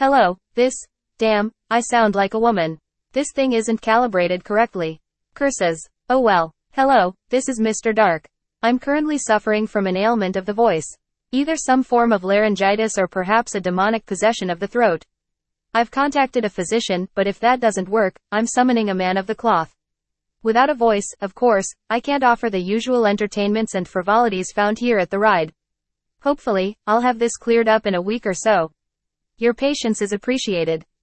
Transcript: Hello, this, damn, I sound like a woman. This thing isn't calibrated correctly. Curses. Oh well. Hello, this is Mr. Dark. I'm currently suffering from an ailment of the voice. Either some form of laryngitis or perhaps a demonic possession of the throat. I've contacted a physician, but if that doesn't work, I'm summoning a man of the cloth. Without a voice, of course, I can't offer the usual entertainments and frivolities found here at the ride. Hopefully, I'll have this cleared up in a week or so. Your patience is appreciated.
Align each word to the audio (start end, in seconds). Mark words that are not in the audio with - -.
Hello, 0.00 0.38
this, 0.54 0.72
damn, 1.18 1.52
I 1.68 1.80
sound 1.80 2.14
like 2.14 2.32
a 2.32 2.38
woman. 2.38 2.78
This 3.12 3.32
thing 3.34 3.52
isn't 3.52 3.82
calibrated 3.82 4.44
correctly. 4.44 4.98
Curses. 5.34 5.86
Oh 6.08 6.20
well. 6.20 6.54
Hello, 6.72 7.14
this 7.28 7.50
is 7.50 7.60
Mr. 7.60 7.94
Dark. 7.94 8.26
I'm 8.62 8.78
currently 8.78 9.18
suffering 9.18 9.66
from 9.66 9.86
an 9.86 9.98
ailment 9.98 10.36
of 10.36 10.46
the 10.46 10.54
voice. 10.54 10.86
Either 11.32 11.54
some 11.54 11.82
form 11.82 12.14
of 12.14 12.24
laryngitis 12.24 12.96
or 12.96 13.08
perhaps 13.08 13.54
a 13.54 13.60
demonic 13.60 14.06
possession 14.06 14.48
of 14.48 14.58
the 14.58 14.66
throat. 14.66 15.04
I've 15.74 15.90
contacted 15.90 16.46
a 16.46 16.48
physician, 16.48 17.06
but 17.14 17.26
if 17.26 17.38
that 17.40 17.60
doesn't 17.60 17.90
work, 17.90 18.18
I'm 18.32 18.46
summoning 18.46 18.88
a 18.88 18.94
man 18.94 19.18
of 19.18 19.26
the 19.26 19.34
cloth. 19.34 19.76
Without 20.42 20.70
a 20.70 20.74
voice, 20.74 21.12
of 21.20 21.34
course, 21.34 21.66
I 21.90 22.00
can't 22.00 22.24
offer 22.24 22.48
the 22.48 22.58
usual 22.58 23.06
entertainments 23.06 23.74
and 23.74 23.86
frivolities 23.86 24.50
found 24.50 24.78
here 24.78 24.96
at 24.96 25.10
the 25.10 25.18
ride. 25.18 25.52
Hopefully, 26.22 26.78
I'll 26.86 27.02
have 27.02 27.18
this 27.18 27.36
cleared 27.36 27.68
up 27.68 27.86
in 27.86 27.94
a 27.94 28.00
week 28.00 28.24
or 28.24 28.32
so. 28.32 28.72
Your 29.40 29.54
patience 29.54 30.02
is 30.02 30.12
appreciated. 30.12 30.84